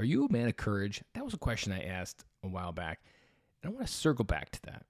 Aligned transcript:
Are 0.00 0.04
you 0.04 0.24
a 0.24 0.32
man 0.32 0.48
of 0.48 0.56
courage? 0.56 1.04
That 1.12 1.26
was 1.26 1.34
a 1.34 1.38
question 1.38 1.74
I 1.74 1.84
asked 1.84 2.24
a 2.42 2.48
while 2.48 2.72
back. 2.72 3.00
And 3.62 3.70
I 3.70 3.74
want 3.74 3.86
to 3.86 3.92
circle 3.92 4.24
back 4.24 4.48
to 4.52 4.62
that 4.62 4.86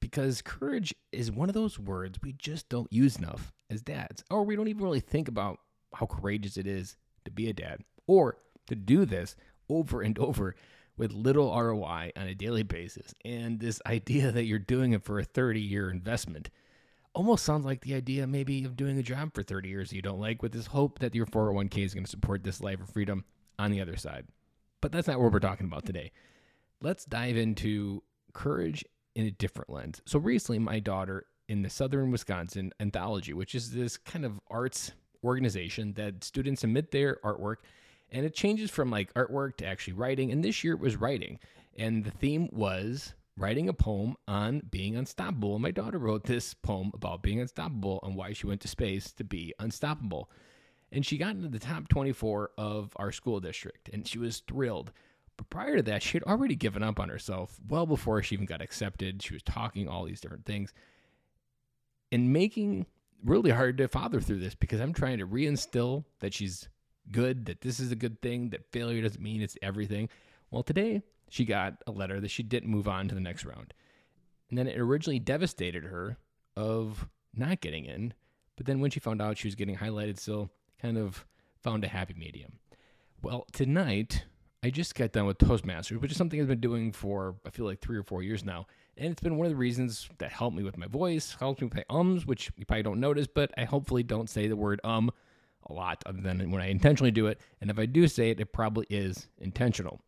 because 0.00 0.40
courage 0.40 0.94
is 1.12 1.30
one 1.30 1.50
of 1.50 1.54
those 1.54 1.78
words 1.78 2.18
we 2.22 2.32
just 2.32 2.66
don't 2.70 2.90
use 2.90 3.16
enough 3.16 3.52
as 3.68 3.82
dads, 3.82 4.24
or 4.30 4.42
we 4.42 4.56
don't 4.56 4.68
even 4.68 4.82
really 4.82 5.00
think 5.00 5.28
about 5.28 5.58
how 5.92 6.06
courageous 6.06 6.56
it 6.56 6.66
is 6.66 6.96
to 7.26 7.30
be 7.30 7.50
a 7.50 7.52
dad 7.52 7.82
or 8.06 8.38
to 8.68 8.74
do 8.74 9.04
this 9.04 9.36
over 9.68 10.00
and 10.00 10.18
over 10.18 10.56
with 10.96 11.12
little 11.12 11.54
ROI 11.54 12.12
on 12.16 12.26
a 12.26 12.34
daily 12.34 12.62
basis. 12.62 13.12
And 13.26 13.60
this 13.60 13.78
idea 13.84 14.32
that 14.32 14.46
you're 14.46 14.58
doing 14.58 14.94
it 14.94 15.04
for 15.04 15.18
a 15.18 15.24
30 15.24 15.60
year 15.60 15.90
investment 15.90 16.48
almost 17.14 17.44
sounds 17.44 17.66
like 17.66 17.82
the 17.82 17.92
idea 17.92 18.26
maybe 18.26 18.64
of 18.64 18.74
doing 18.74 18.98
a 18.98 19.02
job 19.02 19.34
for 19.34 19.42
30 19.42 19.68
years 19.68 19.92
you 19.92 20.00
don't 20.00 20.20
like 20.20 20.42
with 20.42 20.52
this 20.52 20.68
hope 20.68 21.00
that 21.00 21.14
your 21.14 21.26
401k 21.26 21.84
is 21.84 21.92
going 21.92 22.04
to 22.04 22.10
support 22.10 22.42
this 22.42 22.62
life 22.62 22.80
of 22.80 22.88
freedom 22.88 23.24
on 23.60 23.70
the 23.70 23.80
other 23.80 23.96
side. 23.96 24.26
But 24.80 24.92
that's 24.92 25.06
not 25.06 25.20
what 25.20 25.32
we're 25.32 25.40
talking 25.40 25.66
about 25.66 25.84
today. 25.84 26.12
Let's 26.80 27.04
dive 27.04 27.36
into 27.36 28.02
courage 28.32 28.84
in 29.14 29.26
a 29.26 29.30
different 29.30 29.70
lens. 29.70 30.00
So 30.06 30.18
recently, 30.18 30.58
my 30.58 30.80
daughter 30.80 31.26
in 31.48 31.62
the 31.62 31.68
Southern 31.68 32.10
Wisconsin 32.10 32.72
Anthology, 32.80 33.34
which 33.34 33.54
is 33.54 33.72
this 33.72 33.98
kind 33.98 34.24
of 34.24 34.40
arts 34.48 34.92
organization 35.22 35.92
that 35.94 36.24
students 36.24 36.62
submit 36.62 36.90
their 36.90 37.16
artwork 37.22 37.56
and 38.10 38.24
it 38.24 38.34
changes 38.34 38.70
from 38.70 38.90
like 38.90 39.12
artwork 39.14 39.56
to 39.58 39.66
actually 39.66 39.92
writing. 39.92 40.32
And 40.32 40.42
this 40.42 40.64
year 40.64 40.74
it 40.74 40.80
was 40.80 40.96
writing. 40.96 41.38
And 41.76 42.04
the 42.04 42.10
theme 42.10 42.48
was 42.50 43.14
writing 43.36 43.68
a 43.68 43.72
poem 43.72 44.16
on 44.26 44.62
being 44.70 44.96
unstoppable. 44.96 45.54
And 45.54 45.62
my 45.62 45.70
daughter 45.70 45.98
wrote 45.98 46.24
this 46.24 46.54
poem 46.54 46.90
about 46.94 47.22
being 47.22 47.40
unstoppable 47.40 48.00
and 48.02 48.16
why 48.16 48.32
she 48.32 48.46
went 48.46 48.62
to 48.62 48.68
space 48.68 49.12
to 49.12 49.24
be 49.24 49.54
unstoppable. 49.58 50.30
And 50.92 51.06
she 51.06 51.18
got 51.18 51.36
into 51.36 51.48
the 51.48 51.58
top 51.58 51.88
24 51.88 52.50
of 52.58 52.92
our 52.96 53.12
school 53.12 53.40
district 53.40 53.88
and 53.92 54.06
she 54.06 54.18
was 54.18 54.40
thrilled. 54.40 54.92
But 55.36 55.48
prior 55.48 55.76
to 55.76 55.82
that, 55.84 56.02
she 56.02 56.16
had 56.18 56.24
already 56.24 56.54
given 56.54 56.82
up 56.82 56.98
on 56.98 57.08
herself 57.08 57.58
well 57.68 57.86
before 57.86 58.22
she 58.22 58.34
even 58.34 58.46
got 58.46 58.60
accepted. 58.60 59.22
She 59.22 59.32
was 59.32 59.42
talking 59.42 59.88
all 59.88 60.04
these 60.04 60.20
different 60.20 60.44
things 60.44 60.74
and 62.12 62.32
making 62.32 62.86
really 63.24 63.50
hard 63.50 63.78
to 63.78 63.88
father 63.88 64.20
through 64.20 64.40
this 64.40 64.54
because 64.54 64.80
I'm 64.80 64.92
trying 64.92 65.18
to 65.18 65.26
reinstill 65.26 66.04
that 66.20 66.34
she's 66.34 66.68
good, 67.10 67.46
that 67.46 67.60
this 67.60 67.80
is 67.80 67.92
a 67.92 67.96
good 67.96 68.20
thing, 68.20 68.50
that 68.50 68.70
failure 68.72 69.02
doesn't 69.02 69.22
mean 69.22 69.42
it's 69.42 69.56
everything. 69.62 70.08
Well, 70.50 70.62
today 70.62 71.02
she 71.28 71.44
got 71.44 71.74
a 71.86 71.92
letter 71.92 72.20
that 72.20 72.30
she 72.30 72.42
didn't 72.42 72.70
move 72.70 72.88
on 72.88 73.08
to 73.08 73.14
the 73.14 73.20
next 73.20 73.44
round. 73.44 73.72
And 74.48 74.58
then 74.58 74.66
it 74.66 74.78
originally 74.78 75.20
devastated 75.20 75.84
her 75.84 76.18
of 76.56 77.08
not 77.34 77.60
getting 77.60 77.84
in. 77.84 78.14
But 78.56 78.66
then 78.66 78.80
when 78.80 78.90
she 78.90 79.00
found 79.00 79.22
out 79.22 79.38
she 79.38 79.48
was 79.48 79.54
getting 79.54 79.76
highlighted, 79.76 80.18
still 80.18 80.50
kind 80.80 80.98
of 80.98 81.26
found 81.62 81.84
a 81.84 81.88
happy 81.88 82.14
medium. 82.14 82.58
Well, 83.22 83.46
tonight 83.52 84.24
I 84.62 84.70
just 84.70 84.94
got 84.94 85.12
done 85.12 85.26
with 85.26 85.38
Toastmasters, 85.38 86.00
which 86.00 86.10
is 86.10 86.16
something 86.16 86.40
I've 86.40 86.48
been 86.48 86.60
doing 86.60 86.92
for 86.92 87.36
I 87.46 87.50
feel 87.50 87.66
like 87.66 87.80
three 87.80 87.96
or 87.96 88.02
four 88.02 88.22
years 88.22 88.44
now. 88.44 88.66
And 88.96 89.12
it's 89.12 89.22
been 89.22 89.36
one 89.36 89.46
of 89.46 89.52
the 89.52 89.56
reasons 89.56 90.08
that 90.18 90.32
helped 90.32 90.56
me 90.56 90.62
with 90.62 90.76
my 90.76 90.86
voice, 90.86 91.36
helps 91.38 91.60
me 91.60 91.66
with 91.66 91.76
my 91.76 91.84
ums, 91.88 92.26
which 92.26 92.50
you 92.56 92.64
probably 92.66 92.82
don't 92.82 93.00
notice, 93.00 93.26
but 93.26 93.52
I 93.56 93.64
hopefully 93.64 94.02
don't 94.02 94.28
say 94.28 94.48
the 94.48 94.56
word 94.56 94.80
um 94.84 95.10
a 95.68 95.72
lot 95.72 96.02
other 96.06 96.20
than 96.20 96.50
when 96.50 96.62
I 96.62 96.68
intentionally 96.68 97.10
do 97.10 97.26
it. 97.26 97.40
And 97.60 97.70
if 97.70 97.78
I 97.78 97.86
do 97.86 98.08
say 98.08 98.30
it, 98.30 98.40
it 98.40 98.52
probably 98.52 98.86
is 98.90 99.28
intentional. 99.38 100.00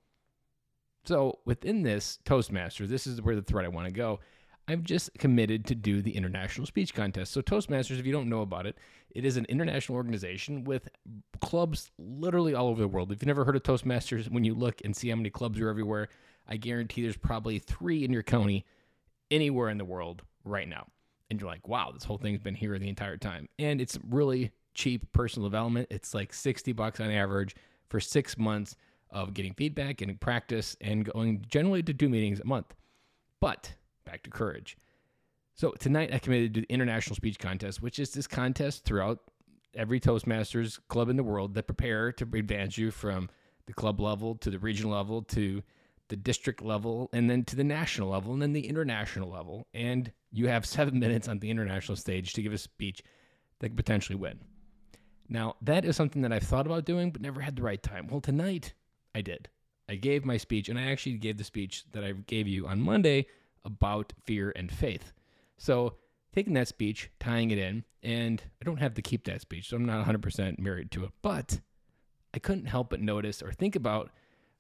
So 1.05 1.41
within 1.45 1.83
this 1.83 2.19
Toastmasters, 2.25 2.89
this 2.89 3.07
is 3.07 3.21
where 3.21 3.35
the 3.35 3.43
thread 3.43 3.65
I 3.65 3.69
want 3.69 3.87
to 3.87 3.93
go. 3.93 4.21
I've 4.69 4.85
just 4.85 5.11
committed 5.19 5.67
to 5.67 5.75
do 5.75 6.03
the 6.03 6.17
international 6.17 6.67
speech 6.67 6.95
contest. 6.95 7.33
So 7.33 7.43
Toastmasters, 7.43 7.99
if 7.99 8.07
you 8.07 8.13
don't 8.13 8.29
know 8.29 8.43
about 8.43 8.67
it, 8.67 8.77
it 9.11 9.25
is 9.25 9.37
an 9.37 9.45
international 9.47 9.97
organization 9.97 10.65
with 10.65 10.89
clubs 11.41 11.91
literally 11.99 12.55
all 12.55 12.69
over 12.69 12.81
the 12.81 12.89
world. 12.89 13.11
If 13.11 13.21
you've 13.21 13.27
never 13.27 13.45
heard 13.45 13.57
of 13.57 13.63
Toastmasters, 13.63 14.31
when 14.31 14.45
you 14.45 14.55
look 14.55 14.81
and 14.85 14.97
see 14.97 15.09
how 15.09 15.17
many 15.17 15.31
clubs 15.31 15.61
are 15.61 15.69
everywhere, 15.69 16.09
I 16.49 16.57
guarantee 16.57 17.03
there's 17.03 17.17
probably 17.17 17.59
three 17.59 18.05
in 18.05 18.13
your 18.13 18.23
county 18.23 18.65
anywhere 19.31 19.69
in 19.69 19.79
the 19.79 19.85
world 19.85 20.23
right 20.45 20.69
now. 20.69 20.87
And 21.31 21.41
you're 21.41 21.51
like, 21.51 21.67
wow, 21.67 21.91
this 21.93 22.05
whole 22.05 22.19
thing's 22.19 22.41
been 22.41 22.55
here 22.55 22.79
the 22.79 22.89
entire 22.89 23.17
time. 23.17 23.49
And 23.59 23.81
it's 23.81 23.99
really 24.09 24.53
cheap 24.75 25.11
personal 25.13 25.49
development. 25.49 25.89
It's 25.91 26.15
like 26.15 26.33
60 26.33 26.73
bucks 26.73 27.01
on 27.01 27.11
average 27.11 27.57
for 27.89 28.01
six 28.01 28.39
months 28.39 28.77
of 29.11 29.35
getting 29.35 29.55
feedback, 29.55 29.99
getting 29.99 30.17
practice, 30.17 30.77
and 30.81 31.05
going 31.05 31.45
generally 31.49 31.83
to 31.83 31.93
two 31.93 32.09
meetings 32.09 32.41
a 32.41 32.45
month. 32.45 32.75
But 33.41 33.73
back 34.05 34.23
to 34.23 34.31
courage. 34.31 34.77
So 35.55 35.73
tonight 35.73 36.13
I 36.13 36.19
committed 36.19 36.55
to 36.55 36.61
the 36.63 36.73
International 36.73 37.17
Speech 37.17 37.39
Contest, 37.39 37.83
which 37.83 37.99
is 37.99 38.11
this 38.11 38.27
contest 38.27 38.85
throughout 38.85 39.21
every 39.75 40.01
Toastmasters 40.01 40.79
club 40.89 41.09
in 41.09 41.17
the 41.17 41.23
world 41.23 41.55
that 41.55 41.67
prepare 41.67 42.13
to 42.13 42.25
advance 42.35 42.79
you 42.79 42.91
from 42.91 43.29
the 43.67 43.73
club 43.73 44.01
level 44.01 44.35
to 44.37 44.51
the 44.51 44.59
regional 44.59 44.93
level 44.93 45.23
to 45.23 45.63
the 46.09 46.17
district 46.17 46.63
level 46.63 47.09
and 47.13 47.31
then 47.31 47.45
to 47.45 47.57
the 47.57 47.65
national 47.65 48.11
level 48.11 48.33
and 48.33 48.43
then 48.43 48.53
the 48.53 48.67
international 48.67 49.31
level. 49.31 49.67
And 49.73 50.13
you 50.31 50.49
have 50.49 50.67
seven 50.67 50.99
minutes 50.99 51.29
on 51.29 51.39
the 51.39 51.51
international 51.51 51.97
stage 51.97 52.33
to 52.35 52.43
give 52.43 52.53
a 52.53 52.59
speech 52.59 53.03
that 53.61 53.69
could 53.69 53.77
potentially 53.77 54.17
win. 54.17 54.41
Now, 55.29 55.57
that 55.63 55.85
is 55.85 55.97
something 55.97 56.23
that 56.23 56.33
I've 56.33 56.43
thought 56.43 56.67
about 56.67 56.85
doing, 56.85 57.11
but 57.11 57.23
never 57.23 57.41
had 57.41 57.57
the 57.57 57.63
right 57.63 57.83
time. 57.83 58.09
Well, 58.09 58.21
tonight 58.21 58.75
I 59.15 59.23
did. 59.23 59.49
I 59.89 59.95
gave 59.95 60.25
my 60.25 60.37
speech, 60.37 60.69
and 60.69 60.79
I 60.79 60.91
actually 60.91 61.15
gave 61.15 61.39
the 61.39 61.45
speech 61.45 61.85
that 61.93 62.05
I 62.05 62.13
gave 62.13 62.47
you 62.47 62.67
on 62.67 62.81
Monday 62.81 63.27
about 63.65 64.13
fear 64.25 64.53
and 64.55 64.71
faith. 64.71 65.13
So, 65.57 65.97
taking 66.35 66.55
that 66.55 66.69
speech, 66.69 67.11
tying 67.21 67.51
it 67.51 67.59
in, 67.59 67.85
and 68.03 68.43
I 68.61 68.65
don't 68.65 68.79
have 68.79 68.95
to 68.95 69.03
keep 69.03 69.25
that 69.25 69.41
speech, 69.41 69.69
so 69.69 69.77
I'm 69.77 69.85
not 69.85 70.05
100% 70.07 70.59
married 70.59 70.91
to 70.93 71.05
it, 71.05 71.11
but 71.21 71.61
I 72.35 72.39
couldn't 72.39 72.67
help 72.67 72.91
but 72.91 73.01
notice 73.01 73.43
or 73.43 73.53
think 73.53 73.77
about 73.77 74.11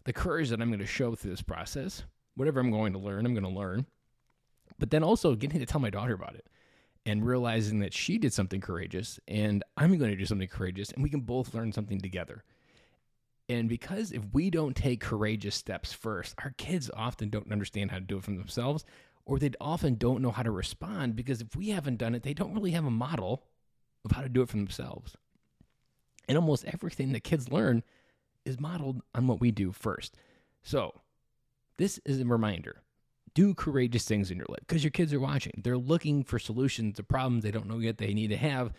the 0.04 0.12
courage 0.12 0.50
that 0.50 0.60
I'm 0.60 0.68
going 0.68 0.80
to 0.80 0.86
show 0.86 1.14
through 1.14 1.30
this 1.30 1.42
process. 1.42 2.02
Whatever 2.36 2.60
I'm 2.60 2.70
going 2.70 2.92
to 2.92 2.98
learn, 2.98 3.26
I'm 3.26 3.34
going 3.34 3.44
to 3.44 3.50
learn. 3.50 3.86
But 4.78 4.90
then 4.90 5.02
also 5.02 5.34
getting 5.34 5.60
to 5.60 5.66
tell 5.66 5.80
my 5.80 5.90
daughter 5.90 6.14
about 6.14 6.34
it 6.34 6.46
and 7.04 7.26
realizing 7.26 7.80
that 7.80 7.92
she 7.92 8.18
did 8.18 8.32
something 8.32 8.60
courageous 8.60 9.18
and 9.28 9.64
I'm 9.76 9.96
going 9.98 10.10
to 10.10 10.16
do 10.16 10.24
something 10.24 10.48
courageous 10.48 10.90
and 10.92 11.02
we 11.02 11.10
can 11.10 11.20
both 11.20 11.54
learn 11.54 11.72
something 11.72 12.00
together. 12.00 12.44
And 13.52 13.68
because 13.68 14.12
if 14.12 14.22
we 14.32 14.50
don't 14.50 14.74
take 14.74 15.00
courageous 15.00 15.54
steps 15.54 15.92
first, 15.92 16.34
our 16.38 16.54
kids 16.56 16.90
often 16.96 17.28
don't 17.28 17.52
understand 17.52 17.90
how 17.90 17.98
to 17.98 18.04
do 18.04 18.16
it 18.16 18.24
for 18.24 18.30
themselves, 18.30 18.84
or 19.26 19.38
they 19.38 19.50
often 19.60 19.96
don't 19.96 20.22
know 20.22 20.30
how 20.30 20.42
to 20.42 20.50
respond 20.50 21.16
because 21.16 21.40
if 21.40 21.54
we 21.54 21.68
haven't 21.68 21.98
done 21.98 22.14
it, 22.14 22.22
they 22.22 22.34
don't 22.34 22.54
really 22.54 22.70
have 22.70 22.86
a 22.86 22.90
model 22.90 23.44
of 24.04 24.12
how 24.12 24.22
to 24.22 24.28
do 24.28 24.42
it 24.42 24.48
for 24.48 24.56
themselves. 24.56 25.16
And 26.28 26.38
almost 26.38 26.64
everything 26.64 27.12
that 27.12 27.24
kids 27.24 27.50
learn 27.50 27.82
is 28.44 28.58
modeled 28.58 29.02
on 29.14 29.26
what 29.26 29.40
we 29.40 29.50
do 29.50 29.70
first. 29.70 30.16
So, 30.62 31.00
this 31.76 31.98
is 32.04 32.20
a 32.20 32.24
reminder 32.24 32.82
do 33.34 33.54
courageous 33.54 34.04
things 34.04 34.30
in 34.30 34.36
your 34.36 34.46
life 34.50 34.60
because 34.66 34.84
your 34.84 34.90
kids 34.90 35.12
are 35.12 35.20
watching. 35.20 35.62
They're 35.64 35.78
looking 35.78 36.22
for 36.22 36.38
solutions 36.38 36.96
to 36.96 37.02
problems 37.02 37.42
they 37.42 37.50
don't 37.50 37.66
know 37.66 37.78
yet 37.78 37.98
they 37.98 38.12
need 38.12 38.28
to 38.28 38.36
have. 38.36 38.72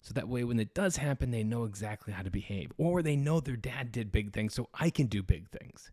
So 0.00 0.14
that 0.14 0.28
way, 0.28 0.44
when 0.44 0.60
it 0.60 0.74
does 0.74 0.96
happen, 0.96 1.30
they 1.30 1.42
know 1.42 1.64
exactly 1.64 2.12
how 2.12 2.22
to 2.22 2.30
behave. 2.30 2.72
Or 2.78 3.02
they 3.02 3.16
know 3.16 3.40
their 3.40 3.56
dad 3.56 3.92
did 3.92 4.12
big 4.12 4.32
things, 4.32 4.54
so 4.54 4.68
I 4.72 4.90
can 4.90 5.06
do 5.06 5.22
big 5.22 5.48
things. 5.48 5.90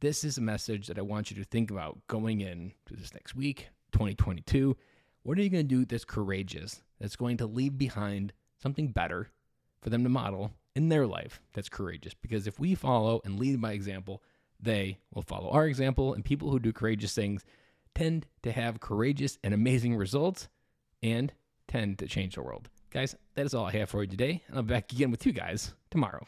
This 0.00 0.24
is 0.24 0.36
a 0.36 0.42
message 0.42 0.86
that 0.88 0.98
I 0.98 1.02
want 1.02 1.30
you 1.30 1.36
to 1.38 1.44
think 1.44 1.70
about 1.70 1.98
going 2.06 2.42
in 2.42 2.72
to 2.86 2.94
this 2.94 3.14
next 3.14 3.34
week, 3.34 3.68
2022. 3.92 4.76
What 5.22 5.38
are 5.38 5.42
you 5.42 5.48
going 5.48 5.66
to 5.66 5.74
do 5.74 5.84
that's 5.84 6.04
courageous, 6.04 6.82
that's 7.00 7.16
going 7.16 7.38
to 7.38 7.46
leave 7.46 7.78
behind 7.78 8.32
something 8.62 8.88
better 8.88 9.30
for 9.80 9.88
them 9.88 10.02
to 10.02 10.10
model 10.10 10.52
in 10.74 10.90
their 10.90 11.06
life 11.06 11.40
that's 11.54 11.70
courageous? 11.70 12.12
Because 12.12 12.46
if 12.46 12.60
we 12.60 12.74
follow 12.74 13.22
and 13.24 13.38
lead 13.38 13.60
by 13.60 13.72
example, 13.72 14.22
they 14.60 14.98
will 15.14 15.22
follow 15.22 15.50
our 15.50 15.66
example, 15.66 16.12
and 16.12 16.24
people 16.24 16.50
who 16.50 16.58
do 16.58 16.72
courageous 16.72 17.14
things 17.14 17.44
tend 17.94 18.26
to 18.42 18.52
have 18.52 18.80
courageous 18.80 19.38
and 19.42 19.54
amazing 19.54 19.96
results 19.96 20.48
and 21.02 21.32
tend 21.76 21.98
to 21.98 22.06
change 22.06 22.34
the 22.34 22.42
world. 22.42 22.68
Guys, 22.90 23.14
that 23.34 23.44
is 23.44 23.54
all 23.54 23.66
I 23.66 23.72
have 23.72 23.90
for 23.90 24.02
you 24.02 24.08
today. 24.08 24.42
I'll 24.52 24.62
be 24.62 24.72
back 24.72 24.92
again 24.92 25.10
with 25.10 25.26
you 25.26 25.32
guys 25.32 25.74
tomorrow. 25.90 26.26